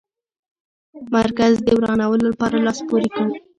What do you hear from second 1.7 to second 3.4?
ورانولو لپاره لاس پوري کړ.